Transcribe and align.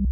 Hei 0.00 0.06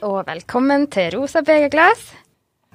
og 0.00 0.24
velkommen 0.24 0.86
til 0.88 1.10
Rosa 1.12 1.42
begerglass. 1.44 2.14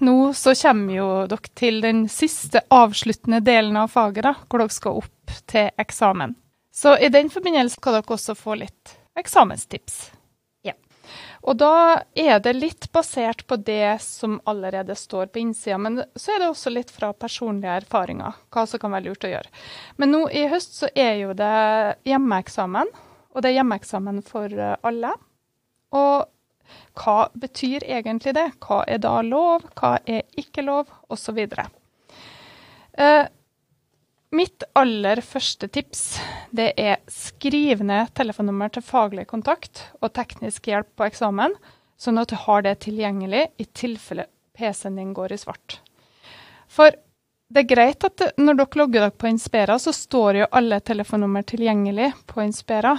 Nå 0.06 0.34
så 0.38 0.54
kommer 0.54 0.94
jo 0.94 1.08
dere 1.32 1.40
til 1.58 1.82
den 1.82 2.06
siste 2.14 2.62
avsluttende 2.70 3.42
delen 3.42 3.74
av 3.74 3.90
faget, 3.90 4.22
da, 4.22 4.36
hvor 4.46 4.62
dere 4.62 4.78
skal 4.78 5.02
opp 5.02 5.34
til 5.50 5.74
eksamen. 5.82 6.38
Så 6.70 6.94
i 7.02 7.10
den 7.10 7.34
forbindelse 7.34 7.82
skal 7.82 7.98
dere 7.98 8.18
også 8.20 8.38
få 8.38 8.62
litt 8.62 8.98
eksamenstips. 9.18 10.19
Og 11.48 11.58
da 11.60 12.04
er 12.20 12.42
det 12.44 12.54
litt 12.58 12.90
basert 12.96 13.46
på 13.48 13.58
det 13.64 14.00
som 14.04 14.40
allerede 14.50 14.96
står 14.96 15.32
på 15.34 15.42
innsida, 15.44 15.78
men 15.82 16.02
så 16.16 16.34
er 16.36 16.44
det 16.44 16.50
også 16.52 16.74
litt 16.74 16.92
fra 16.94 17.12
personlige 17.14 17.78
erfaringer, 17.84 18.36
hva 18.54 18.66
som 18.68 18.82
kan 18.82 18.94
være 18.96 19.08
lurt 19.08 19.28
å 19.28 19.32
gjøre. 19.32 19.54
Men 19.98 20.14
nå 20.16 20.26
i 20.36 20.48
høst 20.52 20.76
så 20.82 20.92
er 20.96 21.16
jo 21.22 21.38
det 21.38 21.54
hjemmeeksamen, 22.10 22.92
og 23.30 23.42
det 23.42 23.52
er 23.52 23.60
hjemmeeksamen 23.62 24.22
for 24.26 24.52
eh, 24.52 24.76
alle. 24.84 25.14
Og 25.96 26.28
hva 27.00 27.18
betyr 27.34 27.86
egentlig 27.88 28.36
det? 28.38 28.48
Hva 28.62 28.84
er 28.88 29.02
da 29.02 29.20
lov, 29.26 29.66
hva 29.80 29.98
er 30.06 30.26
ikke 30.38 30.66
lov, 30.66 30.92
osv. 31.10 31.40
Eh, 33.00 33.26
mitt 34.36 34.64
aller 34.78 35.22
første 35.26 35.68
tips 35.74 36.20
det 36.56 36.72
er 36.78 37.02
skriv 37.10 37.82
ned 37.86 38.12
telefonnummer 38.18 38.72
til 38.74 38.86
faglig 38.86 39.26
kontakt 39.30 39.88
og 40.02 40.14
teknisk 40.14 40.70
hjelp 40.70 40.90
på 40.98 41.08
eksamen, 41.10 41.56
sånn 42.00 42.22
at 42.22 42.32
du 42.32 42.38
har 42.46 42.66
det 42.66 42.80
tilgjengelig 42.86 43.48
i 43.58 43.66
tilfelle 43.66 44.28
PC-en 44.58 45.00
din 45.00 45.14
går 45.18 45.34
i 45.34 45.40
svart. 45.42 45.80
For 46.70 46.94
det 47.50 47.64
er 47.64 47.70
greit 47.70 48.06
at 48.06 48.22
når 48.38 48.60
dere 48.60 48.82
logger 48.82 49.08
dere 49.08 49.16
på 49.16 49.30
Inspera, 49.32 49.80
så 49.82 49.94
står 49.96 50.44
jo 50.44 50.50
alle 50.54 50.78
telefonnummer 50.86 51.46
tilgjengelig 51.50 52.12
på 52.30 52.44
Inspera. 52.46 52.94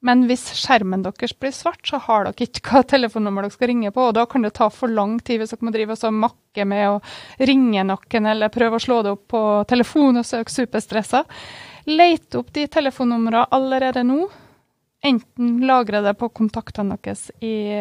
Men 0.00 0.22
hvis 0.30 0.46
skjermen 0.56 1.02
deres 1.04 1.34
blir 1.36 1.52
svart, 1.52 1.82
så 1.84 1.98
har 2.00 2.24
dere 2.24 2.46
ikke 2.46 2.62
hva 2.64 2.80
telefonnummer 2.88 3.44
dere 3.44 3.52
skal 3.52 3.68
ringe 3.68 3.90
på. 3.92 4.06
Og 4.08 4.14
da 4.16 4.24
kan 4.28 4.46
det 4.46 4.54
ta 4.56 4.70
for 4.72 4.88
lang 4.88 5.18
tid 5.20 5.42
hvis 5.42 5.52
dere 5.52 5.66
må 5.68 5.72
drive 5.74 5.96
og 5.96 6.16
makke 6.16 6.64
med 6.68 6.86
å 6.88 7.00
ringe 7.50 7.84
noen 7.84 8.30
eller 8.32 8.52
prøve 8.54 8.80
å 8.80 8.84
slå 8.84 9.02
det 9.04 9.12
opp 9.12 9.26
på 9.34 9.42
telefon 9.68 10.22
og 10.22 10.28
søke 10.28 10.54
superstressa. 10.54 11.26
Let 11.90 12.38
opp 12.40 12.48
de 12.56 12.64
telefonnumrene 12.72 13.44
allerede 13.52 14.06
nå. 14.08 14.24
Enten 15.04 15.62
lagre 15.68 16.02
det 16.04 16.16
på 16.20 16.28
kontaktene 16.36 16.96
deres 17.00 17.30
i, 17.40 17.72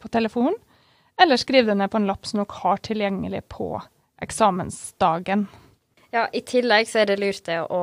på 0.00 0.08
telefonen, 0.08 0.56
eller 1.20 1.40
skriv 1.40 1.68
det 1.68 1.76
ned 1.76 1.92
på 1.92 2.00
en 2.00 2.08
lapp 2.08 2.24
som 2.28 2.40
dere 2.40 2.60
har 2.62 2.80
tilgjengelig 2.84 3.42
på 3.52 3.74
eksamensdagen. 4.24 5.44
Ja, 6.12 6.28
I 6.32 6.40
tillegg 6.48 6.88
så 6.88 7.02
er 7.02 7.10
det 7.10 7.18
lurt 7.20 7.48
å 7.52 7.82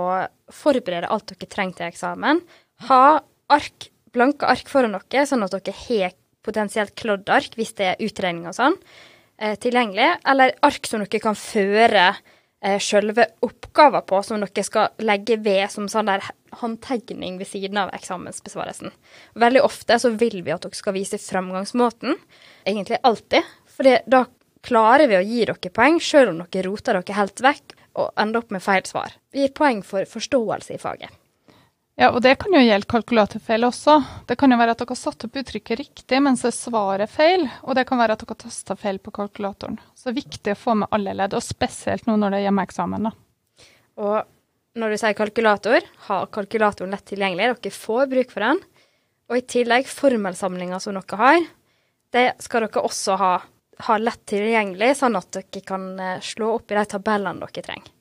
forberede 0.53 1.09
alt 1.13 1.29
dere 1.33 1.49
trenger 1.49 1.77
til 1.77 1.91
eksamen. 1.91 2.41
Ha 2.89 3.05
ark, 3.51 3.89
blanke 4.13 4.47
ark 4.49 4.69
foran 4.69 4.95
dere, 4.95 5.25
sånn 5.27 5.45
at 5.45 5.55
dere 5.55 5.75
har 5.87 6.13
potensielt 6.43 6.95
kladdark 6.99 7.55
hvis 7.57 7.73
det 7.77 7.93
er 7.93 8.03
utregning 8.03 8.49
og 8.49 8.57
sånn 8.57 8.77
eh, 9.39 9.55
tilgjengelig, 9.59 10.19
eller 10.27 10.55
ark 10.65 10.87
som 10.89 11.03
dere 11.03 11.21
kan 11.23 11.37
føre 11.39 12.05
eh, 12.11 12.79
selve 12.83 13.29
oppgaven 13.45 14.05
på, 14.09 14.21
som 14.25 14.43
dere 14.43 14.65
skal 14.67 15.03
legge 15.03 15.39
ved 15.43 15.71
som 15.73 15.89
sånn 15.91 16.11
der 16.11 16.25
håndtegning 16.61 17.39
ved 17.39 17.49
siden 17.49 17.79
av 17.81 17.93
eksamensbesvarelsen. 17.95 18.93
Veldig 19.39 19.63
ofte 19.65 19.97
så 19.99 20.13
vil 20.13 20.41
vi 20.43 20.53
at 20.53 20.65
dere 20.65 20.77
skal 20.77 20.97
vise 20.97 21.21
framgangsmåten, 21.21 22.19
egentlig 22.67 23.01
alltid, 23.03 23.47
for 23.73 23.89
da 24.05 24.25
klarer 24.63 25.09
vi 25.09 25.19
å 25.19 25.25
gi 25.25 25.47
dere 25.47 25.73
poeng, 25.73 25.99
selv 26.03 26.33
om 26.33 26.43
dere 26.45 26.67
roter 26.69 26.99
dere 26.99 27.17
helt 27.19 27.43
vekk 27.43 27.75
og 27.99 28.13
ender 28.17 28.41
opp 28.41 28.53
med 28.53 28.63
feil 28.63 28.85
svar. 28.89 29.17
Vi 29.33 29.43
gir 29.43 29.53
poeng 29.55 29.83
for 29.85 30.07
forståelse 30.09 30.75
i 30.75 30.81
faget. 30.81 31.11
Ja, 31.99 32.09
og 32.09 32.23
det 32.25 32.39
kan 32.41 32.55
jo 32.55 32.61
gjelde 32.63 32.89
kalkulatorfeil 32.89 33.67
også. 33.67 33.99
Det 34.25 34.37
kan 34.41 34.49
jo 34.49 34.57
være 34.57 34.73
at 34.73 34.79
dere 34.81 34.95
har 34.95 34.97
satt 34.97 35.25
opp 35.27 35.35
uttrykket 35.37 35.77
riktig, 35.77 36.21
mens 36.25 36.41
svaret 36.57 37.05
er 37.05 37.11
feil. 37.11 37.45
Og 37.61 37.77
det 37.77 37.85
kan 37.89 38.01
være 38.01 38.15
at 38.15 38.23
dere 38.23 38.33
har 38.33 38.41
tasta 38.47 38.75
feil 38.79 38.97
på 38.97 39.13
kalkulatoren. 39.13 39.77
Så 39.93 40.09
det 40.09 40.15
er 40.15 40.21
viktig 40.23 40.55
å 40.55 40.61
få 40.63 40.75
med 40.81 40.89
alle 40.95 41.13
ledd, 41.19 41.37
og 41.37 41.45
spesielt 41.45 42.09
nå 42.09 42.17
når 42.17 42.33
det 42.33 42.39
er 42.39 42.47
hjemmeeksamen. 42.47 43.09
da. 43.09 43.13
Og 44.01 44.79
når 44.81 44.89
du 44.89 44.97
sier 44.97 45.17
kalkulator, 45.17 45.85
har 46.09 46.29
kalkulatoren 46.33 46.95
lett 46.95 47.05
tilgjengelig. 47.11 47.53
Dere 47.61 47.77
får 47.77 48.09
bruk 48.09 48.33
for 48.33 48.47
den. 48.47 48.61
Og 49.29 49.37
i 49.37 49.47
tillegg 49.53 49.89
formelsamlinga 49.89 50.79
som 50.81 50.97
dere 50.97 51.19
har, 51.21 51.49
det 52.13 52.27
skal 52.41 52.65
dere 52.65 52.81
også 52.89 53.17
ha, 53.21 53.33
ha 53.85 53.97
lett 54.01 54.25
tilgjengelig, 54.33 54.95
sånn 54.97 55.17
at 55.17 55.29
dere 55.37 55.61
kan 55.65 55.91
eh, 56.01 56.21
slå 56.25 56.55
opp 56.57 56.73
i 56.73 56.77
de 56.79 56.89
tabellene 56.89 57.45
dere 57.45 57.65
trenger. 57.69 57.93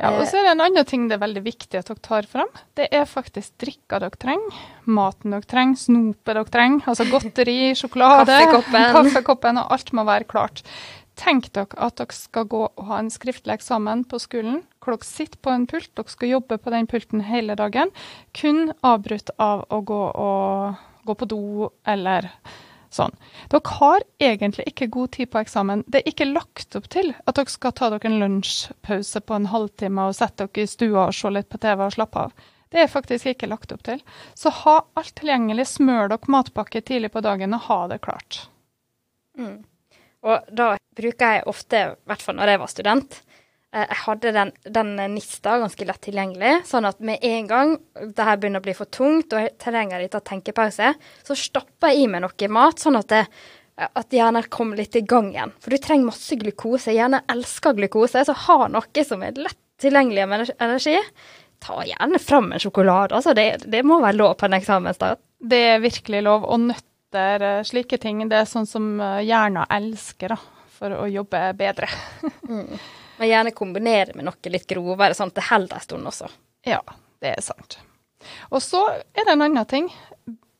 Ja, 0.00 0.14
og 0.16 0.22
så 0.30 0.38
er 0.40 0.46
det 0.46 0.52
en 0.54 0.62
annen 0.64 0.86
ting 0.88 1.02
det 1.10 1.18
er 1.18 1.22
veldig 1.26 1.42
viktig 1.44 1.76
at 1.76 1.90
dere 1.90 2.00
tar 2.00 2.28
fram. 2.28 2.48
Det 2.78 2.86
er 2.88 3.04
faktisk 3.08 3.52
drikka 3.60 3.98
dere 4.00 4.16
trenger, 4.16 4.62
maten 4.88 5.34
dere 5.34 5.44
trenger, 5.48 5.76
snopet 5.76 6.32
dere 6.32 6.52
trenger. 6.54 6.86
Altså 6.88 7.04
godteri, 7.10 7.58
sjokolade, 7.80 8.32
kaffekoppen. 8.32 8.88
kaffekoppen, 8.96 9.60
og 9.60 9.76
alt 9.76 9.92
må 9.96 10.06
være 10.08 10.28
klart. 10.30 10.64
Tenk 11.20 11.50
dere 11.52 11.76
at 11.84 12.00
dere 12.00 12.16
skal 12.16 12.48
gå 12.48 12.62
og 12.64 12.86
ha 12.88 13.02
en 13.02 13.12
skriftlig 13.12 13.58
eksamen 13.58 14.06
på 14.08 14.22
skolen, 14.22 14.62
hvor 14.80 14.96
dere 14.96 15.10
sitter 15.10 15.42
på 15.44 15.52
en 15.52 15.68
pult, 15.68 15.92
dere 15.92 16.16
skal 16.16 16.32
jobbe 16.32 16.56
på 16.56 16.72
den 16.72 16.88
pulten 16.88 17.26
hele 17.28 17.58
dagen, 17.60 17.92
kun 18.32 18.70
avbrutt 18.80 19.34
av 19.36 19.66
å 19.68 19.82
gå, 19.84 20.00
og, 20.16 20.80
gå 21.04 21.18
på 21.20 21.28
do 21.28 21.44
eller 21.84 22.32
Sånn. 22.90 23.12
Dere 23.52 23.74
har 23.78 24.02
egentlig 24.18 24.64
ikke 24.66 24.88
god 24.90 25.12
tid 25.14 25.30
på 25.30 25.38
eksamen. 25.44 25.84
Det 25.86 26.00
er 26.00 26.10
ikke 26.10 26.26
lagt 26.26 26.74
opp 26.74 26.88
til 26.90 27.12
at 27.22 27.36
dere 27.38 27.52
skal 27.52 27.74
ta 27.78 27.90
dere 27.92 28.10
en 28.10 28.18
lunsjpause 28.18 29.22
på 29.22 29.36
en 29.36 29.46
halvtime 29.52 30.08
og 30.10 30.16
sette 30.18 30.48
dere 30.48 30.66
i 30.66 30.70
stua 30.70 31.04
og 31.06 31.14
se 31.14 31.30
litt 31.30 31.50
på 31.52 31.60
TV 31.62 31.84
og 31.86 31.94
slappe 31.94 32.26
av. 32.26 32.48
Det 32.70 32.82
er 32.82 32.90
faktisk 32.90 33.30
ikke 33.30 33.50
lagt 33.50 33.72
opp 33.74 33.82
til. 33.86 34.02
Så 34.34 34.50
ha 34.62 34.76
alt 34.98 35.14
tilgjengelig. 35.18 35.68
Smør 35.72 36.10
dere 36.10 36.34
matpakke 36.34 36.82
tidlig 36.82 37.12
på 37.14 37.22
dagen 37.22 37.54
og 37.54 37.66
ha 37.66 37.80
det 37.90 38.00
klart. 38.02 38.44
Mm. 39.38 39.60
Og 40.26 40.50
da 40.52 40.74
bruker 40.98 41.36
jeg 41.36 41.48
ofte, 41.50 41.80
i 41.80 42.10
hvert 42.10 42.22
fall 42.22 42.38
når 42.38 42.52
jeg 42.52 42.62
var 42.62 42.70
student, 42.74 43.20
jeg 43.70 43.98
hadde 44.02 44.32
den, 44.34 44.50
den, 44.66 44.88
nista 45.14 45.54
ganske 45.62 45.86
lett 45.86 46.00
tilgjengelig, 46.02 46.56
sånn 46.66 46.88
at 46.88 46.98
med 47.06 47.22
en 47.22 47.46
gang 47.46 47.76
det 48.02 48.26
her 48.26 48.40
begynner 48.40 48.62
å 48.62 48.66
bli 48.66 48.74
for 48.74 48.90
tungt 48.90 49.30
og 49.30 49.44
jeg 49.44 49.54
trenger 49.62 50.02
litt 50.02 50.16
av 50.18 50.24
tenkepause, 50.26 50.90
så 51.22 51.36
stapper 51.38 51.94
jeg 51.94 52.08
i 52.08 52.10
meg 52.10 52.24
noe 52.24 52.50
mat, 52.50 52.82
sånn 52.82 52.98
at 52.98 53.10
det 53.12 53.24
at 53.80 54.12
hjernen 54.12 54.44
kommer 54.52 54.76
litt 54.76 54.96
i 54.96 55.04
gang 55.08 55.30
igjen. 55.32 55.52
For 55.62 55.72
du 55.72 55.80
trenger 55.80 56.10
masse 56.10 56.36
glukose. 56.36 56.92
Hjernen 56.92 57.24
elsker 57.32 57.76
glukose, 57.78 58.24
så 58.26 58.34
ha 58.46 58.58
noe 58.68 59.04
som 59.06 59.22
er 59.24 59.38
lett 59.40 59.56
tilgjengelig 59.80 60.26
med 60.28 60.52
energi. 60.58 60.98
Ta 61.64 61.80
gjerne 61.84 62.20
fram 62.20 62.52
en 62.52 62.60
sjokolade. 62.60 63.16
Altså, 63.16 63.34
det, 63.36 63.64
det 63.72 63.82
må 63.86 64.00
være 64.02 64.18
lov 64.20 64.36
på 64.40 64.48
en 64.48 64.58
eksamensdag. 64.58 65.20
Det 65.40 65.60
er 65.74 65.82
virkelig 65.84 66.22
lov. 66.26 66.46
Og 66.48 66.66
nøtter, 66.66 67.46
eh, 67.46 67.62
slike 67.68 68.00
ting, 68.00 68.22
det 68.28 68.42
er 68.42 68.48
sånn 68.48 68.68
som 68.68 68.92
eh, 69.00 69.22
hjernen 69.28 69.68
elsker 69.72 70.34
da, 70.34 70.40
for 70.76 70.96
å 71.00 71.08
jobbe 71.10 71.44
bedre. 71.56 71.88
mm. 72.48 72.80
Men 73.20 73.28
gjerne 73.28 73.50
kombinere 73.52 74.14
med 74.16 74.24
noe 74.24 74.50
litt 74.52 74.64
grovere, 74.64 75.12
sånn 75.12 75.28
at 75.28 75.36
det 75.36 75.48
holder 75.50 75.76
en 75.76 75.84
stund 75.84 76.08
også. 76.08 76.28
Ja, 76.64 76.80
det 77.20 77.34
er 77.34 77.42
sant. 77.44 77.76
Og 78.48 78.62
så 78.64 78.80
er 78.88 79.26
det 79.26 79.34
en 79.34 79.44
annen 79.44 79.66
ting. 79.68 79.90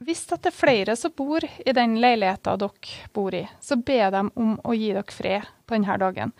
Hvis 0.04 0.26
det 0.28 0.48
er 0.48 0.52
flere 0.52 0.96
som 0.96 1.14
bor 1.16 1.44
i 1.44 1.72
den 1.76 1.96
leiligheten 2.00 2.60
dere 2.60 3.08
bor 3.16 3.36
i, 3.36 3.46
så 3.64 3.80
be 3.80 3.98
dem 4.12 4.28
om 4.36 4.58
å 4.60 4.76
gi 4.76 4.92
dere 4.92 5.16
fred 5.16 5.48
på 5.64 5.76
denne 5.78 5.96
dagen. 6.04 6.34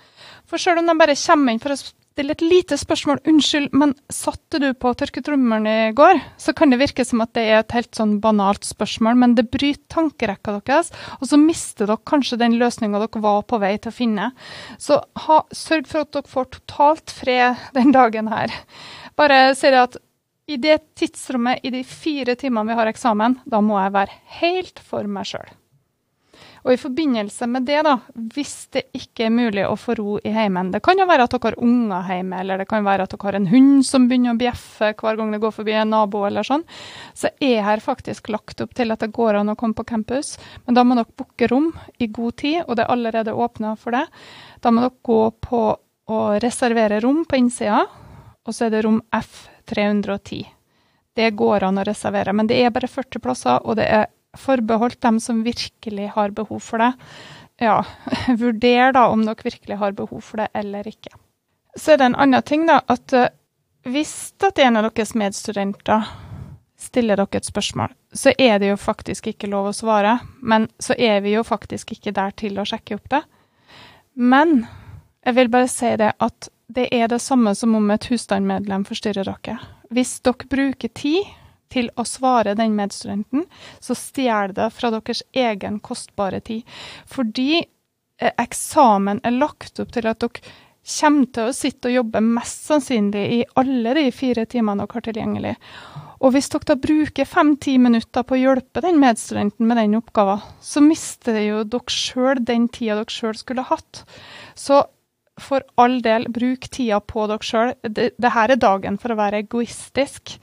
For 0.44 0.60
selv 0.60 0.82
om 0.82 0.92
de 0.92 0.96
bare 1.00 1.16
kommer 1.16 1.56
inn 1.56 1.62
for 1.64 1.72
å 1.72 1.80
stille 2.12 2.34
et 2.34 2.42
lite 2.44 2.76
spørsmål. 2.76 3.20
Unnskyld, 3.30 3.70
men 3.76 3.94
satte 4.12 4.60
du 4.60 4.68
på 4.74 4.92
tørketrommelen 4.98 5.66
i 5.70 5.92
går? 5.96 6.20
Så 6.40 6.52
kan 6.56 6.72
det 6.72 6.80
virke 6.82 7.04
som 7.06 7.22
at 7.24 7.32
det 7.36 7.46
er 7.48 7.62
et 7.62 7.76
helt 7.76 7.94
sånn 7.96 8.18
banalt 8.20 8.66
spørsmål, 8.66 9.16
men 9.22 9.36
det 9.38 9.48
bryter 9.52 9.86
tankerekka 9.90 10.58
deres, 10.58 10.92
og 11.20 11.30
så 11.30 11.38
mister 11.40 11.88
dere 11.88 12.02
kanskje 12.10 12.40
den 12.40 12.58
løsninga 12.60 13.00
dere 13.02 13.22
var 13.24 13.42
på 13.48 13.60
vei 13.62 13.76
til 13.78 13.92
å 13.92 13.96
finne. 13.96 14.30
Så 14.78 15.00
ha, 15.26 15.40
sørg 15.54 15.88
for 15.90 16.04
at 16.04 16.12
dere 16.16 16.34
får 16.34 16.50
totalt 16.58 17.14
fred 17.14 17.70
den 17.76 17.94
dagen 17.96 18.30
her. 18.32 18.52
Bare 19.18 19.54
si 19.58 19.70
det 19.72 19.84
at 19.86 20.00
i 20.50 20.58
det 20.58 20.80
tidsrommet, 20.98 21.62
i 21.62 21.70
de 21.70 21.84
fire 21.86 22.34
timene 22.34 22.72
vi 22.72 22.78
har 22.80 22.90
eksamen, 22.90 23.38
da 23.46 23.62
må 23.62 23.78
jeg 23.78 23.94
være 23.94 24.20
helt 24.40 24.82
for 24.82 25.06
meg 25.06 25.28
sjøl. 25.30 25.59
Og 26.64 26.74
i 26.74 26.78
forbindelse 26.80 27.46
med 27.48 27.64
det, 27.68 27.78
da, 27.86 27.94
hvis 28.34 28.54
det 28.74 28.82
ikke 28.96 29.26
er 29.26 29.32
mulig 29.32 29.64
å 29.64 29.76
få 29.80 29.94
ro 29.96 30.16
i 30.24 30.32
heimen 30.34 30.72
Det 30.74 30.82
kan 30.84 30.98
jo 31.00 31.06
være 31.08 31.24
at 31.24 31.32
dere 31.32 31.52
har 31.52 31.58
unger 31.64 32.10
hjemme, 32.12 32.40
eller 32.42 32.60
det 32.60 32.68
kan 32.68 32.84
være 32.84 33.06
at 33.06 33.14
dere 33.14 33.28
har 33.28 33.38
en 33.38 33.48
hund 33.48 33.86
som 33.88 34.08
begynner 34.10 34.36
å 34.36 34.40
bjeffe 34.40 34.92
hver 35.00 35.16
gang 35.16 35.32
det 35.32 35.40
går 35.40 35.54
forbi 35.56 35.76
en 35.80 35.92
nabo, 35.94 36.22
eller 36.28 36.46
sånn. 36.46 36.66
Så 37.16 37.32
er 37.40 37.64
her 37.64 37.84
faktisk 37.84 38.28
lagt 38.32 38.60
opp 38.60 38.74
til 38.76 38.92
at 38.92 39.00
det 39.00 39.12
går 39.16 39.40
an 39.40 39.54
å 39.54 39.56
komme 39.58 39.78
på 39.78 39.88
campus. 39.88 40.36
Men 40.66 40.76
da 40.76 40.84
må 40.84 40.98
dere 40.98 41.16
booke 41.16 41.48
rom 41.50 41.72
i 41.98 42.10
god 42.12 42.38
tid, 42.44 42.60
og 42.66 42.76
det 42.76 42.84
er 42.84 42.94
allerede 42.94 43.36
åpna 43.36 43.74
for 43.80 43.96
det. 43.96 44.04
Da 44.60 44.72
må 44.74 44.84
dere 44.84 44.98
gå 45.06 45.20
på 45.48 45.64
å 46.10 46.22
reservere 46.42 47.00
rom 47.00 47.24
på 47.24 47.40
innsida, 47.40 47.84
og 48.44 48.56
så 48.56 48.66
er 48.66 48.74
det 48.74 48.84
rom 48.84 49.00
F310. 49.14 50.44
Det 51.16 51.32
går 51.36 51.66
an 51.66 51.80
å 51.80 51.84
reservere, 51.86 52.32
men 52.36 52.48
det 52.50 52.60
er 52.60 52.72
bare 52.74 52.88
40 52.90 53.22
plasser, 53.22 53.62
og 53.64 53.78
det 53.80 53.86
er 53.90 54.10
forbeholdt 54.38 55.00
dem 55.02 55.20
som 55.20 55.42
virkelig 55.44 56.10
har 56.14 56.30
behov 56.36 56.60
for 56.62 56.82
det. 56.82 56.92
Ja, 57.60 57.84
vurder 58.40 58.94
da 58.96 59.08
om 59.08 59.24
dere 59.26 59.44
virkelig 59.44 59.80
har 59.80 59.92
behov 59.92 60.22
for 60.24 60.42
det 60.42 60.48
eller 60.54 60.86
ikke. 60.88 61.12
Så 61.76 61.92
er 61.92 62.00
det 62.00 62.10
en 62.10 62.18
annen 62.18 62.42
ting, 62.42 62.66
da, 62.66 62.80
at 62.90 63.14
uh, 63.14 63.28
hvis 63.86 64.32
at 64.44 64.58
en 64.58 64.76
av 64.80 64.88
deres 64.88 65.14
medstudenter 65.14 66.08
stiller 66.80 67.20
dere 67.20 67.40
et 67.40 67.46
spørsmål, 67.48 67.92
så 68.12 68.32
er 68.38 68.58
det 68.58 68.72
jo 68.72 68.80
faktisk 68.80 69.30
ikke 69.30 69.50
lov 69.52 69.70
å 69.70 69.76
svare. 69.76 70.18
Men 70.40 70.68
så 70.80 70.96
er 70.98 71.20
vi 71.24 71.36
jo 71.36 71.44
faktisk 71.46 71.92
ikke 71.94 72.14
der 72.16 72.34
til 72.36 72.58
å 72.58 72.66
sjekke 72.66 72.96
opp 72.98 73.10
det. 73.12 73.22
Men 74.16 74.64
jeg 75.24 75.36
vil 75.36 75.52
bare 75.52 75.68
si 75.70 75.92
det 76.00 76.14
at 76.18 76.48
det 76.70 76.88
er 76.94 77.10
det 77.10 77.20
samme 77.22 77.52
som 77.58 77.74
om 77.74 77.90
et 77.92 78.06
husstandmedlem 78.10 78.86
forstyrrer 78.88 79.26
dere. 79.26 79.58
Hvis 79.90 80.20
dere 80.24 80.48
bruker 80.50 80.92
tid 80.94 81.28
til 81.72 81.90
å 81.96 82.06
svare 82.08 82.56
den 82.58 82.74
medstudenten, 82.78 83.46
så 83.80 83.96
stjeler 83.98 84.54
det 84.56 84.70
fra 84.74 84.92
deres 84.94 85.22
egen 85.32 85.78
kostbare 85.84 86.42
tid. 86.44 86.66
Fordi 87.10 87.60
eh, 87.60 88.32
eksamen 88.32 89.22
er 89.24 89.38
lagt 89.38 89.80
opp 89.82 89.94
til 89.94 90.10
at 90.10 90.20
dere 90.22 90.42
kommer 90.90 91.26
til 91.28 91.50
å 91.50 91.54
sitte 91.54 91.90
og 91.90 91.94
jobbe 91.98 92.22
mest 92.24 92.64
sannsynlig 92.70 93.24
i 93.36 93.40
alle 93.60 93.92
de 93.98 94.06
fire 94.16 94.46
timene 94.48 94.86
dere 94.86 94.96
har 94.96 95.06
tilgjengelig. 95.06 95.56
Og 96.20 96.34
hvis 96.34 96.50
dere 96.52 96.68
da 96.68 96.76
bruker 96.76 97.28
fem-ti 97.28 97.76
minutter 97.80 98.24
på 98.26 98.36
å 98.36 98.40
hjelpe 98.40 98.82
den 98.84 99.00
medstudenten 99.00 99.68
med 99.68 99.80
den 99.80 99.96
oppgaven, 100.00 100.42
så 100.60 100.82
mister 100.84 101.38
jo 101.40 101.62
dere 101.64 101.94
sjøl 101.94 102.42
den 102.44 102.68
tida 102.72 102.98
dere 102.98 103.12
sjøl 103.12 103.36
skulle 103.38 103.64
hatt. 103.70 104.02
Så 104.58 104.82
for 105.42 105.64
all 105.80 105.98
del, 106.04 106.26
bruk 106.32 106.68
tida 106.72 107.00
på 107.00 107.26
dere 107.30 107.46
sjøl. 107.46 107.74
Dette 107.82 108.32
er 108.44 108.56
dagen 108.60 108.98
for 109.00 109.14
å 109.14 109.18
være 109.20 109.42
egoistisk. 109.44 110.36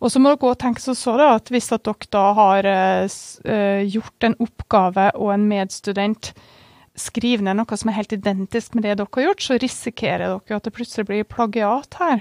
Og 0.00 0.12
så 0.12 0.22
må 0.22 0.32
dere 0.34 0.52
òg 0.52 0.58
tenke 0.62 0.82
så 0.82 1.16
da, 1.18 1.34
at 1.36 1.52
hvis 1.52 1.72
at 1.74 1.84
dere 1.88 2.10
da 2.12 2.24
har 2.38 2.72
uh, 2.72 3.82
gjort 3.84 4.28
en 4.28 4.38
oppgave 4.42 5.12
og 5.18 5.34
en 5.34 5.48
medstudent 5.50 6.34
skriver 6.98 7.44
ned 7.46 7.56
noe 7.56 7.76
som 7.78 7.88
er 7.88 7.96
helt 7.96 8.12
identisk 8.12 8.74
med 8.76 8.84
det 8.84 8.96
dere 9.00 9.08
har 9.16 9.26
gjort, 9.26 9.44
så 9.44 9.56
risikerer 9.60 10.26
dere 10.26 10.58
at 10.58 10.66
det 10.66 10.74
plutselig 10.76 11.06
blir 11.08 11.28
plagiat 11.28 11.96
her. 12.00 12.20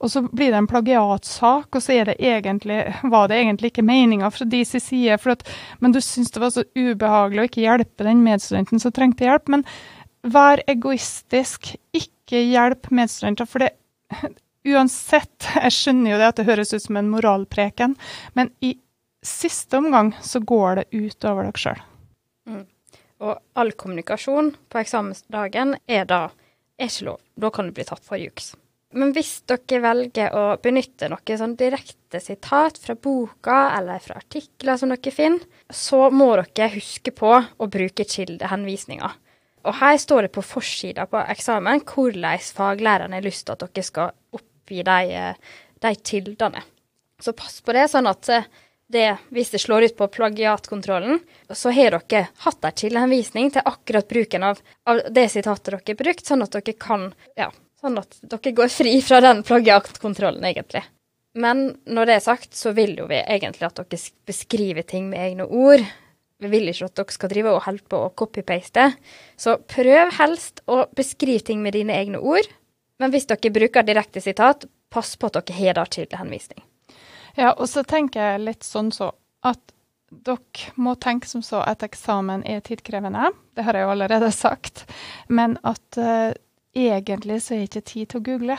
Og 0.00 0.12
så 0.12 0.22
blir 0.24 0.52
det 0.52 0.60
en 0.60 0.68
plagiatsak, 0.68 1.68
og 1.76 1.82
så 1.82 1.96
det 2.08 2.16
egentlig, 2.18 2.82
var 3.12 3.28
det 3.28 3.40
egentlig 3.40 3.72
ikke 3.72 3.86
meninga 3.86 4.30
fra 4.32 4.46
de 4.48 4.62
sin 4.64 4.80
side, 4.80 5.16
at, 5.32 5.46
men 5.80 5.92
du 5.92 6.00
syns 6.04 6.32
det 6.32 6.42
var 6.42 6.52
så 6.54 6.64
ubehagelig 6.76 7.42
å 7.42 7.48
ikke 7.48 7.64
hjelpe 7.64 8.06
den 8.06 8.22
medstudenten 8.24 8.80
som 8.80 8.92
trengte 8.96 9.28
hjelp. 9.28 9.48
Men 9.52 9.64
vær 10.22 10.62
egoistisk, 10.70 11.72
ikke 11.96 12.44
hjelp 12.50 12.90
medstudenter. 12.94 13.48
For 13.48 13.64
det 13.64 13.74
Uansett, 14.70 15.46
jeg 15.56 15.72
skjønner 15.72 16.12
jo 16.12 16.16
det 16.20 16.26
at 16.28 16.40
det 16.40 16.44
høres 16.50 16.74
ut 16.74 16.82
som 16.84 16.98
en 17.00 17.08
moralpreken, 17.08 17.94
men 18.36 18.50
i 18.60 18.74
siste 19.24 19.78
omgang 19.80 20.12
så 20.20 20.42
går 20.44 20.82
det 20.82 20.84
ut 20.92 21.24
over 21.30 21.48
dere 21.48 21.62
sjøl. 21.62 21.80
Mm. 22.50 22.66
Og 23.24 23.38
all 23.60 23.72
kommunikasjon 23.80 24.50
på 24.68 24.80
eksamensdagen 24.82 25.78
er 25.88 26.04
da 26.08 26.26
er 26.80 26.88
ikke 26.88 27.08
lov. 27.08 27.22
Da 27.40 27.50
kan 27.52 27.68
du 27.68 27.76
bli 27.76 27.86
tatt 27.88 28.04
for 28.04 28.20
juks. 28.20 28.52
Men 28.96 29.12
hvis 29.14 29.36
dere 29.48 29.80
velger 29.84 30.34
å 30.34 30.44
benytte 30.62 31.08
noe 31.12 31.36
sånn 31.38 31.54
direkte 31.58 32.20
sitat 32.20 32.80
fra 32.82 32.96
boka 32.98 33.58
eller 33.76 34.00
fra 34.02 34.18
artikler 34.18 34.80
som 34.80 34.90
dere 34.90 35.14
finner, 35.14 35.44
så 35.70 36.08
må 36.10 36.32
dere 36.40 36.72
huske 36.74 37.14
på 37.14 37.32
å 37.38 37.70
bruke 37.70 38.04
kildehenvisninger. 38.08 39.12
Og 39.66 39.76
her 39.80 39.98
står 40.00 40.26
det 40.26 40.32
på 40.34 40.44
forsida 40.44 41.06
på 41.10 41.20
eksamen 41.32 41.82
hvordan 41.84 42.40
faglærerne 42.56 43.18
har 43.18 43.26
lyst 43.26 43.46
til 43.46 43.56
at 43.56 43.64
dere 43.66 43.84
skal 43.86 44.14
oppgi 44.36 44.82
de, 44.86 45.24
de 45.84 45.94
kildene. 46.00 46.64
Så 47.20 47.34
pass 47.36 47.60
på 47.60 47.74
det, 47.76 47.88
sånn 47.92 48.08
at 48.08 48.30
det, 48.90 49.06
hvis 49.30 49.52
det 49.52 49.60
slår 49.62 49.90
ut 49.90 49.96
på 49.98 50.08
plagiatkontrollen, 50.16 51.20
så 51.52 51.72
har 51.76 51.98
dere 51.98 52.28
hatt 52.44 52.64
en 52.64 52.78
kildehenvisning 52.82 53.52
til 53.54 53.66
akkurat 53.68 54.08
bruken 54.08 54.46
av, 54.48 54.62
av, 54.88 55.02
det 55.12 55.28
sitatet 55.30 55.68
dere 55.68 55.82
har 55.84 56.00
brukt, 56.00 56.24
sånn 56.26 56.42
at 56.46 56.56
dere 56.56 56.74
kan 56.80 57.10
ja, 57.38 57.50
sånn 57.80 58.00
at 58.00 58.18
dere 58.24 58.54
går 58.56 58.72
fri 58.72 58.96
fra 59.04 59.20
den 59.24 59.44
plagiatkontrollen, 59.46 60.44
egentlig. 60.48 60.82
Men 61.38 61.68
når 61.86 62.08
det 62.08 62.16
er 62.16 62.24
sagt, 62.24 62.54
så 62.58 62.72
vil 62.74 62.96
jo 62.98 63.06
vi 63.10 63.20
egentlig 63.20 63.68
at 63.68 63.78
dere 63.78 64.00
beskriver 64.26 64.86
ting 64.86 65.10
med 65.12 65.22
egne 65.28 65.46
ord 65.46 65.84
vi 66.40 66.50
vil 66.52 66.70
ikke 66.72 66.88
at 66.88 66.96
dere 66.98 67.14
skal 67.14 67.32
drive 67.32 67.52
og 67.54 67.64
holde 67.66 67.84
på 67.90 68.00
å 68.00 68.12
copy-paste. 68.16 68.86
Så 69.40 69.58
prøv 69.70 70.14
helst 70.16 70.62
å 70.70 70.82
beskrive 70.96 71.44
ting 71.50 71.60
med 71.64 71.76
dine 71.76 71.96
egne 71.96 72.20
ord. 72.20 72.48
Men 73.00 73.12
hvis 73.12 73.28
dere 73.28 73.52
bruker 73.52 73.86
direkte 73.86 74.22
sitat, 74.24 74.66
pass 74.92 75.14
på 75.16 75.30
at 75.30 75.40
dere 75.48 75.76
har 75.78 75.90
tydelig 75.92 76.20
henvisning. 76.20 76.64
Ja, 77.38 77.52
og 77.52 77.68
så 77.70 77.84
tenker 77.86 78.32
jeg 78.32 78.46
litt 78.48 78.66
sånn 78.66 78.90
så 78.92 79.12
at 79.46 79.60
dere 80.10 80.74
må 80.80 80.96
tenke 80.98 81.28
som 81.30 81.42
så 81.46 81.62
at 81.62 81.84
eksamen 81.86 82.42
er 82.48 82.62
tidkrevende. 82.66 83.30
Det 83.54 83.64
har 83.66 83.78
jeg 83.78 83.86
jo 83.86 83.94
allerede 83.94 84.30
sagt. 84.44 84.84
Men 85.28 85.56
at 85.62 86.00
uh, 86.00 86.32
egentlig 86.76 87.40
så 87.44 87.56
er 87.56 87.68
ikke 87.68 87.86
tid 87.86 88.10
til 88.10 88.20
å 88.20 88.26
google. 88.26 88.58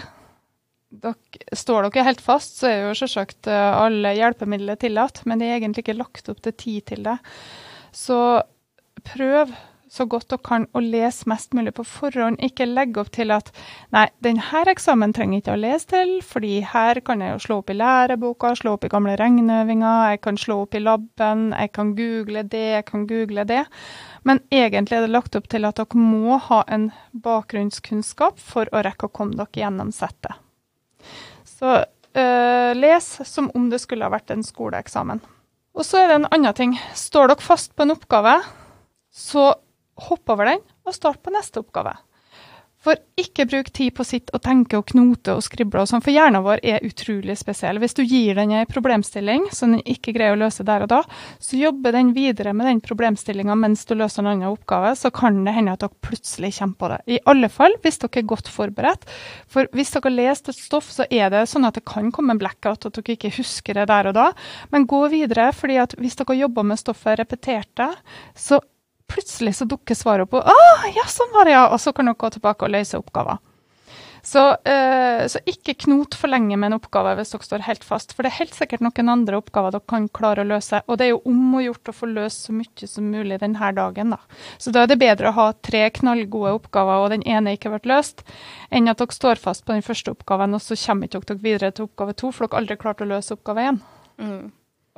Dere, 0.91 1.15
står 1.55 1.87
dere 1.87 2.07
helt 2.07 2.23
fast, 2.23 2.57
så 2.59 2.69
er 2.69 2.79
jo 2.85 2.95
selvsagt 2.99 3.51
uh, 3.51 3.83
alle 3.83 4.15
hjelpemidler 4.17 4.79
tillatt, 4.79 5.23
men 5.27 5.39
det 5.39 5.49
er 5.49 5.59
egentlig 5.59 5.85
ikke 5.85 5.99
lagt 5.99 6.31
opp 6.31 6.41
til 6.43 6.55
tid 6.55 6.87
til 6.91 7.05
det. 7.07 7.19
Så 7.91 8.21
prøv 9.07 9.53
så 9.91 10.05
godt 10.07 10.29
dere 10.31 10.39
kan 10.45 10.65
å 10.71 10.79
lese 10.79 11.27
mest 11.27 11.51
mulig 11.57 11.73
på 11.75 11.83
forhånd. 11.83 12.39
Ikke 12.43 12.63
legg 12.63 12.95
opp 13.01 13.09
til 13.11 13.33
at 13.35 13.49
nei, 13.91 14.05
denne 14.23 14.61
eksamen 14.71 15.11
trenger 15.15 15.35
jeg 15.35 15.43
ikke 15.43 15.55
å 15.57 15.59
lese 15.59 15.89
til, 15.91 16.13
fordi 16.23 16.51
her 16.63 17.01
kan 17.03 17.23
jeg 17.23 17.33
jo 17.33 17.41
slå 17.45 17.57
opp 17.59 17.73
i 17.73 17.75
læreboka, 17.75 18.53
slå 18.55 18.77
opp 18.77 18.88
i 18.88 18.91
gamle 18.93 19.17
regneøvinger, 19.19 20.13
jeg 20.13 20.21
kan 20.23 20.39
slå 20.39 20.61
opp 20.63 20.77
i 20.79 20.83
laben, 20.83 21.49
jeg 21.51 21.73
kan 21.75 21.91
google 21.97 22.45
det, 22.47 22.63
jeg 22.77 22.88
kan 22.88 23.03
google 23.09 23.45
det. 23.49 23.65
Men 24.23 24.39
egentlig 24.47 25.01
er 25.01 25.07
det 25.07 25.11
lagt 25.17 25.35
opp 25.35 25.51
til 25.51 25.67
at 25.67 25.81
dere 25.81 26.05
må 26.07 26.39
ha 26.47 26.61
en 26.71 26.88
bakgrunnskunnskap 27.27 28.39
for 28.39 28.71
å 28.71 28.85
rekke 28.88 29.09
å 29.09 29.15
komme 29.19 29.35
dere 29.35 29.65
gjennom 29.65 29.91
settet. 29.95 30.39
Så 31.43 31.81
øh, 31.81 32.71
les 32.79 33.11
som 33.27 33.51
om 33.57 33.67
det 33.67 33.83
skulle 33.83 34.07
ha 34.07 34.15
vært 34.15 34.31
en 34.31 34.45
skoleeksamen. 34.45 35.19
Og 35.77 35.88
så 35.88 36.01
er 36.01 36.09
det 36.09 36.18
en 36.19 36.29
annen 36.35 36.56
ting. 36.57 36.75
Står 36.97 37.31
dere 37.31 37.44
fast 37.44 37.75
på 37.75 37.85
en 37.85 37.95
oppgave, 37.95 38.38
så 39.12 39.51
hopp 40.07 40.31
over 40.33 40.50
den 40.50 40.63
og 40.88 40.95
start 40.95 41.21
på 41.23 41.33
neste 41.33 41.62
oppgave. 41.63 41.94
For 42.81 42.97
ikke 43.19 43.45
bruk 43.45 43.67
tid 43.75 43.93
på 43.93 44.01
å 44.01 44.07
sitte 44.07 44.33
og 44.33 44.41
tenke 44.41 44.79
og 44.79 44.87
knote 44.89 45.35
og 45.37 45.43
skrible 45.45 45.83
og 45.83 45.89
sånn, 45.91 46.01
for 46.01 46.13
hjernen 46.13 46.41
vår 46.41 46.63
er 46.65 46.85
utrolig 46.87 47.35
spesiell. 47.37 47.77
Hvis 47.81 47.93
du 47.97 48.01
gir 48.01 48.39
den 48.39 48.55
en 48.57 48.69
problemstilling 48.69 49.45
som 49.53 49.75
den 49.75 49.83
ikke 49.85 50.15
greier 50.15 50.33
å 50.33 50.39
løse 50.41 50.65
der 50.65 50.87
og 50.87 50.89
da, 50.89 51.01
så 51.37 51.59
jobber 51.59 51.93
den 51.93 52.09
videre 52.17 52.55
med 52.57 52.65
den 52.65 52.81
problemstillinga 52.81 53.53
mens 53.59 53.85
du 53.85 53.93
løser 53.99 54.23
en 54.23 54.31
annen 54.33 54.49
oppgave, 54.49 54.95
så 54.97 55.13
kan 55.13 55.43
det 55.45 55.53
hende 55.59 55.75
at 55.77 55.85
dere 55.85 56.01
plutselig 56.07 56.55
kommer 56.57 56.79
på 56.81 56.91
det. 56.95 57.00
I 57.05 57.21
alle 57.29 57.51
fall 57.53 57.77
hvis 57.85 58.01
dere 58.01 58.23
er 58.23 58.29
godt 58.33 58.50
forberedt. 58.50 59.05
For 59.51 59.69
hvis 59.77 59.93
dere 59.93 60.09
har 60.09 60.17
lest 60.17 60.50
et 60.50 60.57
stoff, 60.57 60.89
så 60.89 61.05
er 61.13 61.29
det 61.33 61.45
sånn 61.53 61.69
at 61.69 61.77
det 61.77 61.85
kan 61.85 62.09
komme 62.15 62.33
en 62.33 62.41
blackout, 62.41 62.89
at 62.89 62.97
dere 62.97 63.13
ikke 63.13 63.35
husker 63.38 63.77
det 63.77 63.88
der 63.93 64.09
og 64.09 64.17
da. 64.17 64.31
Men 64.73 64.89
gå 64.89 65.05
videre, 65.13 65.51
fordi 65.53 65.77
at 65.85 65.93
hvis 66.01 66.17
dere 66.17 66.41
jobber 66.41 66.65
med 66.65 66.81
stoffet 66.81 67.21
repetert 67.21 67.69
det, 67.77 67.93
så 68.33 68.57
plutselig 69.12 69.58
så 69.60 69.68
dukker 69.70 69.98
svaret 69.98 70.27
opp, 70.27 70.39
og 70.39 70.51
ah, 70.51 70.89
ja, 70.96 71.06
sånn 71.12 71.32
var 71.36 71.48
det, 71.48 71.56
ja, 71.58 71.68
og 71.70 71.80
så 71.84 71.94
kan 71.96 72.10
dere 72.10 72.20
gå 72.20 72.32
tilbake 72.38 72.68
og 72.68 72.74
løse 72.74 73.00
oppgaver. 73.00 73.41
Så, 74.24 74.50
eh, 74.50 75.27
så, 75.27 75.39
ikke 75.46 75.74
knot 75.74 76.15
for 76.15 76.30
lenge 76.30 76.58
med 76.58 76.70
en 76.70 76.77
oppgave 76.77 77.15
hvis 77.18 77.32
dere 77.34 77.46
står 77.48 77.63
helt 77.65 77.86
fast, 77.86 78.13
for 78.13 78.22
det 78.22 78.30
er 78.30 78.38
helt 78.44 78.53
sikkert 78.53 78.84
noen 78.86 79.10
andre 79.10 79.39
oppgaver 79.41 79.74
dere 79.74 79.89
kan 79.89 80.06
klare 80.13 80.44
å 80.44 80.50
løse. 80.51 80.84
Og 80.86 81.00
det 81.00 81.08
er 81.08 81.12
jo 81.15 81.24
om 81.32 81.56
å 81.58 81.63
gjort 81.63 81.89
å 81.89 81.96
få 81.96 82.10
løst 82.12 82.46
så 82.46 82.53
mye 82.53 82.89
som 82.89 83.10
mulig 83.10 83.39
denne 83.41 83.72
dagen, 83.77 84.13
da. 84.13 84.20
Så 84.62 84.74
da 84.74 84.84
er 84.84 84.91
det 84.91 85.00
bedre 85.01 85.32
å 85.32 85.38
ha 85.39 85.48
tre 85.65 85.88
knallgode 85.98 86.53
oppgaver, 86.60 87.01
og 87.01 87.10
den 87.15 87.25
ene 87.25 87.56
ikke 87.58 87.74
ble 87.74 87.96
løst, 87.96 88.22
enn 88.70 88.91
at 88.91 89.01
dere 89.01 89.18
står 89.18 89.41
fast 89.41 89.65
på 89.65 89.74
den 89.74 89.86
første 89.86 90.13
oppgaven, 90.13 90.53
og 90.53 90.62
så 90.62 90.77
kommer 90.86 91.10
ikke 91.10 91.25
dere 91.25 91.46
videre 91.48 91.74
til 91.74 91.89
oppgave 91.89 92.18
to, 92.22 92.30
for 92.30 92.46
dere 92.46 92.62
aldri 92.62 92.77
klarte 92.84 93.08
å 93.08 93.12
løse 93.15 93.34
oppgave 93.34 93.72
én. 93.72 93.82
Mm. 94.22 94.51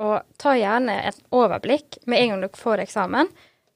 Og 0.04 0.14
ta 0.42 0.56
gjerne 0.58 1.00
et 1.08 1.20
overblikk 1.32 2.02
med 2.04 2.20
en 2.20 2.34
gang 2.34 2.44
dere 2.44 2.60
får 2.60 2.84
eksamen 2.84 3.32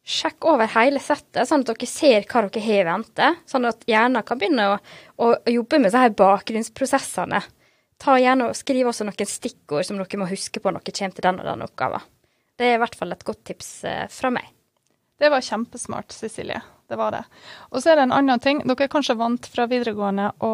Sjekk 0.08 0.46
over 0.48 0.70
hele 0.72 1.00
settet, 1.04 1.44
sånn 1.50 1.66
at 1.66 1.68
dere 1.68 1.86
ser 1.90 2.24
hva 2.24 2.46
dere 2.46 2.62
har 2.64 2.78
i 2.80 2.86
vente. 2.88 3.26
Sånn 3.50 3.68
at 3.68 3.82
hjernen 3.88 4.24
kan 4.24 4.40
begynne 4.40 4.70
å, 4.72 4.78
å, 5.20 5.32
jobbe 5.52 5.82
med 5.82 5.90
disse 5.90 6.14
bakgrunnsprosessene. 6.16 7.42
Ta 8.00 8.14
gjerne 8.16 8.46
og 8.48 8.56
Skriv 8.56 8.88
også 8.88 9.04
noen 9.04 9.28
stikkord 9.28 9.84
som 9.84 9.98
dere 10.00 10.20
må 10.20 10.30
huske 10.30 10.62
på 10.64 10.72
når 10.72 10.86
dere 10.86 10.96
kommer 11.00 11.18
til 11.18 11.28
den 11.28 11.42
og 11.42 11.50
den 11.50 11.66
oppgaven. 11.66 12.08
Det 12.58 12.70
er 12.70 12.78
i 12.78 12.80
hvert 12.80 12.96
fall 12.98 13.12
et 13.14 13.26
godt 13.28 13.44
tips 13.50 13.68
eh, 13.86 14.06
fra 14.10 14.32
meg. 14.32 14.48
Det 15.18 15.28
var 15.34 15.44
kjempesmart, 15.44 16.14
Cecilie. 16.14 16.62
Det 16.88 16.96
var 16.96 17.12
det. 17.12 17.24
Og 17.68 17.82
så 17.82 17.92
er 17.92 17.98
det 17.98 18.08
en 18.08 18.16
annen 18.16 18.40
ting. 18.40 18.62
Dere 18.64 18.86
er 18.86 18.92
kanskje 18.92 19.18
vant 19.18 19.44
fra 19.52 19.68
videregående 19.68 20.30
å 20.40 20.52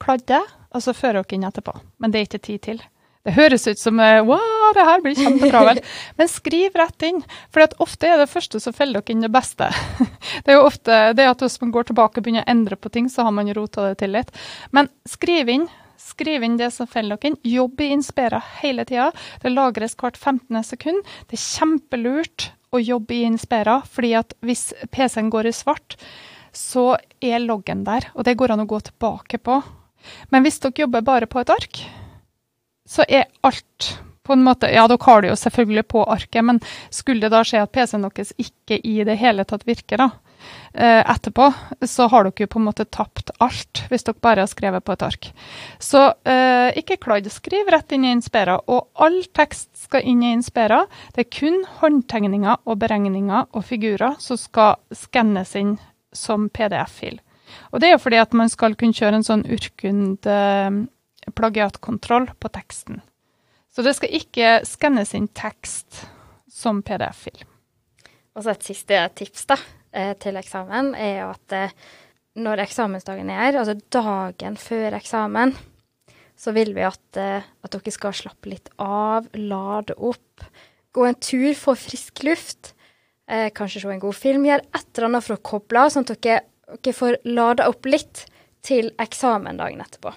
kladde, 0.00 0.40
altså 0.72 0.96
før 0.96 1.20
dere 1.20 1.36
inn 1.36 1.44
etterpå. 1.44 1.74
Men 2.00 2.14
det 2.14 2.22
er 2.22 2.30
ikke 2.30 2.46
tid 2.48 2.64
til. 2.70 2.84
Det 3.26 3.32
høres 3.34 3.64
ut 3.66 3.80
som 3.80 3.98
eh, 3.98 4.20
wow, 4.22 4.68
det 4.76 4.84
her 4.86 5.00
blir 5.02 5.16
kjempetravelt. 5.18 5.86
Men 6.18 6.28
skriv 6.30 6.76
rett 6.78 7.06
inn. 7.08 7.24
For 7.50 7.66
ofte 7.82 8.06
er 8.06 8.20
det 8.22 8.30
første 8.30 8.60
som 8.62 8.76
feller 8.76 9.02
dere 9.02 9.16
inn 9.16 9.24
det 9.26 9.32
beste. 9.34 9.66
Det 10.46 10.52
er 10.52 10.60
jo 10.60 10.68
ofte 10.68 10.96
det 11.16 11.24
at 11.26 11.40
hvis 11.42 11.56
man 11.62 11.72
går 11.74 11.88
tilbake 11.88 12.20
og 12.20 12.26
begynner 12.26 12.44
å 12.44 12.52
endre 12.52 12.76
på 12.78 12.90
ting, 12.94 13.08
så 13.10 13.24
har 13.26 13.34
man 13.34 13.50
rota 13.56 13.88
det 13.88 13.96
til 14.02 14.12
litt. 14.14 14.30
Men 14.70 14.90
skriv 15.08 15.50
inn. 15.50 15.66
Skriv 15.98 16.44
inn 16.46 16.58
det 16.60 16.68
som 16.76 16.86
feller 16.86 17.18
dere 17.18 17.32
inn. 17.32 17.40
Jobb 17.56 17.82
i 17.82 17.90
Inspira 17.96 18.38
hele 18.60 18.86
tida. 18.86 19.08
Det 19.42 19.50
lagres 19.50 19.98
hvert 19.98 20.18
15. 20.20 20.62
sekund. 20.68 21.02
Det 21.26 21.38
er 21.40 21.42
kjempelurt 21.42 22.50
å 22.70 22.82
jobbe 22.82 23.16
i 23.16 23.24
Inspira, 23.26 23.80
fordi 23.90 24.14
at 24.20 24.36
hvis 24.46 24.68
PC-en 24.94 25.32
går 25.34 25.50
i 25.50 25.56
svart, 25.56 25.98
så 26.54 26.92
er 27.18 27.42
loggen 27.42 27.82
der, 27.88 28.06
og 28.14 28.28
det 28.28 28.36
går 28.38 28.54
an 28.54 28.62
å 28.64 28.70
gå 28.70 28.80
tilbake 28.86 29.42
på. 29.42 29.60
Men 30.30 30.46
hvis 30.46 30.60
dere 30.62 30.84
jobber 30.86 31.04
bare 31.06 31.28
på 31.30 31.42
et 31.42 31.52
ark, 31.52 31.82
så 32.86 33.06
er 33.08 33.28
alt 33.46 33.92
på 34.26 34.34
en 34.34 34.42
måte, 34.42 34.68
Ja, 34.74 34.86
dere 34.90 35.02
har 35.06 35.22
det 35.22 35.30
jo 35.30 35.38
selvfølgelig 35.38 35.86
på 35.92 36.04
arket, 36.10 36.44
men 36.44 36.60
skulle 36.90 37.22
det 37.22 37.34
da 37.34 37.44
skje 37.46 37.62
at 37.62 37.72
PC-en 37.74 38.06
deres 38.08 38.32
ikke 38.42 38.80
i 38.82 38.98
det 39.06 39.18
hele 39.20 39.44
tatt 39.46 39.66
virker, 39.68 40.02
da, 40.02 40.08
eh, 40.74 41.02
etterpå, 41.06 41.46
så 41.86 42.08
har 42.10 42.26
dere 42.26 42.46
jo 42.46 42.50
på 42.50 42.60
en 42.60 42.66
måte 42.66 42.88
tapt 42.90 43.30
alt, 43.40 43.84
hvis 43.90 44.06
dere 44.06 44.22
bare 44.22 44.42
har 44.42 44.50
skrevet 44.50 44.84
på 44.84 44.96
et 44.96 45.04
ark. 45.06 45.28
Så 45.78 46.02
eh, 46.26 46.74
ikke 46.80 46.98
kladd, 47.02 47.28
skriv 47.30 47.70
rett 47.72 47.94
inn 47.94 48.06
i 48.06 48.14
Inspera, 48.16 48.58
og 48.66 48.88
all 48.94 49.22
tekst 49.36 49.70
skal 49.86 50.02
inn 50.02 50.24
i 50.24 50.32
Inspera. 50.34 50.84
Det 51.14 51.26
er 51.26 51.30
kun 51.38 51.62
håndtegninger 51.80 52.66
og 52.66 52.80
beregninger 52.82 53.46
og 53.52 53.64
figurer 53.68 54.18
som 54.22 54.40
skal 54.40 54.80
skannes 54.94 55.54
inn 55.58 55.76
som 56.16 56.50
PDF-fil. 56.50 57.20
Og 57.70 57.80
det 57.80 57.88
er 57.88 57.94
jo 57.94 58.02
fordi 58.02 58.18
at 58.18 58.34
man 58.34 58.50
skal 58.50 58.74
kunne 58.74 58.96
kjøre 58.96 59.20
en 59.20 59.26
sånn 59.26 59.46
urkund 59.46 60.26
eh, 60.26 60.82
plagiatkontroll 61.34 62.30
på 62.38 62.50
teksten. 62.54 63.00
Så 63.72 63.84
det 63.84 63.96
skal 63.98 64.14
ikke 64.16 64.50
skannes 64.64 65.12
inn 65.16 65.28
tekst 65.36 66.06
som 66.48 66.82
PDF-fil. 66.86 67.42
Og 68.36 68.44
så 68.44 68.52
et 68.52 68.66
siste 68.68 69.00
tips 69.16 69.46
da, 69.50 69.56
eh, 69.92 70.12
til 70.20 70.36
eksamen 70.40 70.94
er 70.96 71.14
jo 71.22 71.30
at 71.34 71.56
eh, 71.56 71.74
når 72.40 72.66
eksamensdagen 72.66 73.30
er 73.32 73.56
altså 73.56 73.76
dagen 73.92 74.58
før 74.60 74.96
eksamen, 74.98 75.54
så 76.36 76.52
vil 76.52 76.74
vi 76.76 76.84
at, 76.84 77.20
eh, 77.20 77.44
at 77.44 77.76
dere 77.76 77.94
skal 77.94 78.16
slappe 78.16 78.52
litt 78.52 78.68
av, 78.80 79.28
lade 79.36 79.96
opp, 79.96 80.44
gå 80.96 81.04
en 81.04 81.20
tur, 81.20 81.52
få 81.56 81.76
frisk 81.76 82.24
luft, 82.24 82.72
kanskje 83.26 83.80
se 83.82 83.88
en 83.90 83.98
god 83.98 84.14
film, 84.14 84.44
Gjør 84.46 84.62
et 84.62 84.84
eller 84.94 85.08
annet 85.08 85.24
for 85.26 85.34
å 85.34 85.42
koble 85.42 85.80
av, 85.82 85.88
sånn 85.90 86.04
at 86.06 86.12
dere, 86.22 86.44
dere 86.78 86.94
får 86.94 87.16
lada 87.26 87.66
opp 87.66 87.88
litt 87.90 88.22
til 88.62 88.92
eksamen 89.02 89.58
dagen 89.58 89.82
etterpå. 89.82 90.12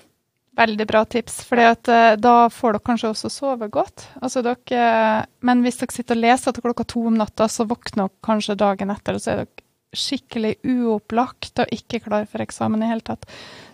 Veldig 0.57 0.85
bra 0.89 1.03
tips, 1.05 1.43
for 1.47 1.61
uh, 1.61 2.15
da 2.17 2.33
får 2.51 2.75
dere 2.75 2.85
kanskje 2.89 3.11
også 3.13 3.29
sove 3.31 3.69
godt. 3.71 4.07
Altså 4.21 4.41
dere, 4.43 5.25
men 5.45 5.61
hvis 5.63 5.77
dere 5.79 5.95
sitter 5.95 6.17
og 6.17 6.23
leser 6.25 6.55
til 6.55 6.65
klokka 6.65 6.87
to 6.89 7.05
om 7.07 7.19
natta, 7.19 7.47
så 7.47 7.67
våkner 7.69 8.09
dere 8.09 8.25
kanskje 8.25 8.57
dagen 8.59 8.91
etter, 8.93 9.15
og 9.15 9.23
så 9.23 9.33
er 9.35 9.43
dere 9.43 9.67
skikkelig 9.95 10.55
uopplagt 10.69 11.63
og 11.63 11.71
ikke 11.73 12.01
klar 12.03 12.27
for 12.29 12.43
eksamen 12.43 12.83
i 12.85 12.89
hele 12.91 13.05
tatt. 13.05 13.25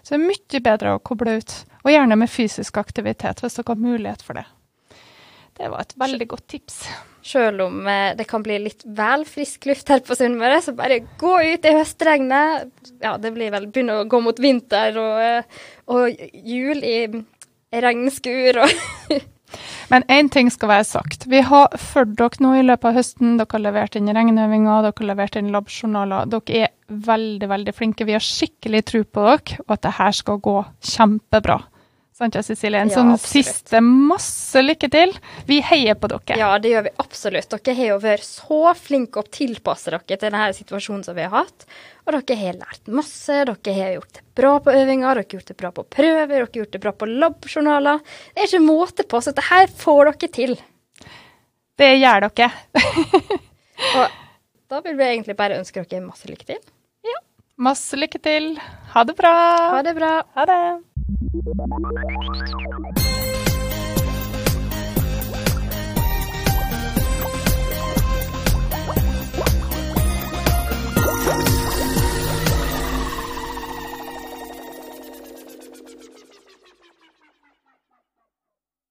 Så 0.04 0.14
det 0.14 0.22
er 0.22 0.30
mye 0.30 0.62
bedre 0.68 0.94
å 0.96 1.02
koble 1.04 1.40
ut, 1.40 1.58
og 1.84 1.92
gjerne 1.92 2.20
med 2.20 2.32
fysisk 2.32 2.78
aktivitet, 2.80 3.42
hvis 3.44 3.58
dere 3.58 3.74
har 3.74 3.82
mulighet 3.82 4.24
for 4.24 4.40
det. 4.40 4.46
Det 5.56 5.72
var 5.72 5.84
et 5.84 5.98
veldig 6.00 6.28
godt 6.36 6.48
tips. 6.52 6.84
Selv 7.26 7.64
om 7.66 7.88
eh, 7.90 8.14
det 8.18 8.28
kan 8.30 8.44
bli 8.46 8.60
litt 8.68 8.84
vel 8.86 9.24
frisk 9.26 9.66
luft 9.66 9.90
her 9.90 10.04
på 10.06 10.18
Sunnmøre, 10.18 10.60
så 10.62 10.76
bare 10.78 11.02
gå 11.18 11.36
ut 11.42 11.66
i 11.66 11.74
høstregnet. 11.74 12.68
Ja, 13.02 13.16
det 13.22 13.34
blir 13.34 13.54
vel 13.54 13.66
begynne 13.72 14.02
å 14.04 14.10
gå 14.10 14.20
mot 14.22 14.42
vinter 14.42 15.00
og, 15.02 15.22
eh, 15.26 15.64
og 15.90 16.28
jul 16.46 16.86
i, 16.86 17.00
i 17.74 17.82
regnskur 17.86 18.62
og 18.66 18.76
Men 19.90 20.04
én 20.12 20.30
ting 20.34 20.50
skal 20.52 20.72
være 20.72 20.88
sagt. 20.90 21.28
Vi 21.30 21.40
har 21.46 21.76
fulgt 21.80 22.18
dere 22.20 22.42
nå 22.44 22.56
i 22.58 22.64
løpet 22.66 22.90
av 22.90 22.98
høsten. 22.98 23.36
Dere 23.40 23.54
har 23.54 23.64
levert 23.64 23.98
inn 23.98 24.10
regneøvinger, 24.10 24.82
dere 24.84 24.98
har 24.98 25.10
levert 25.12 25.38
inn 25.40 25.52
labjournaler. 25.54 26.32
Dere 26.34 26.66
er 26.66 26.74
veldig, 27.10 27.50
veldig 27.52 27.76
flinke. 27.78 28.08
Vi 28.10 28.18
har 28.18 28.26
skikkelig 28.26 28.82
tro 28.90 29.04
på 29.06 29.28
dere, 29.30 29.62
og 29.66 29.78
at 29.78 29.86
det 29.86 29.94
her 30.00 30.18
skal 30.18 30.42
gå 30.44 30.58
kjempebra. 30.94 31.60
Sant, 32.16 32.36
Cecilie? 32.48 32.80
En 32.80 32.88
ja, 32.88 32.96
sånn 32.96 33.10
absolutt. 33.12 33.50
siste 33.50 33.82
masse 33.84 34.62
lykke 34.64 34.88
til. 34.88 35.12
Vi 35.50 35.58
heier 35.68 35.98
på 36.00 36.08
dere. 36.08 36.38
Ja, 36.40 36.54
det 36.64 36.70
gjør 36.72 36.86
vi 36.86 36.94
absolutt. 37.04 37.50
Dere 37.52 37.76
har 37.76 37.90
jo 37.90 37.98
vært 38.06 38.24
så 38.24 38.60
flinke 38.80 39.20
og 39.20 39.34
tilpasset 39.36 39.92
dere 39.92 40.08
til 40.08 40.22
denne 40.24 40.46
situasjonen 40.56 41.04
som 41.04 41.18
vi 41.18 41.26
har 41.26 41.34
hatt. 41.34 41.68
Og 42.06 42.16
dere 42.16 42.38
har 42.40 42.56
lært 42.62 42.88
masse. 42.88 43.42
Dere 43.50 43.76
har 43.82 43.92
gjort 43.98 44.16
det 44.16 44.24
bra 44.40 44.54
på 44.64 44.78
øvinger, 44.78 45.10
dere 45.10 45.26
har 45.26 45.36
gjort 45.36 45.52
det 45.52 45.58
bra 45.60 45.74
på 45.76 45.88
prøver, 45.98 46.32
dere 46.32 46.46
har 46.46 46.62
gjort 46.62 46.72
det 46.78 46.84
bra 46.88 46.96
på 46.96 47.12
labjournaler. 47.12 48.02
Det 48.32 48.46
er 48.46 48.52
ikke 48.54 48.64
måte 48.64 49.10
på, 49.12 49.20
så 49.20 49.36
dette 49.36 49.62
får 49.84 50.14
dere 50.14 50.34
til. 50.40 50.58
Det 51.76 51.94
gjør 51.98 52.30
dere. 52.30 52.52
og 54.00 54.20
da 54.72 54.86
vil 54.88 54.96
vi 54.96 55.12
egentlig 55.12 55.36
bare 55.36 55.60
ønske 55.60 55.84
dere 55.84 56.08
masse 56.08 56.32
lykke 56.32 56.54
til. 56.56 56.64
Ja. 57.04 57.20
Masse 57.60 58.00
lykke 58.00 58.24
til. 58.24 58.54
Ha 58.96 59.04
det 59.04 59.20
bra. 59.20 59.38
Ha 59.76 59.84
det 59.84 60.00
bra. 60.00 60.18
Ha 60.40 60.52
det. 60.56 60.62
Thank 61.44 63.00
you. 63.00 63.05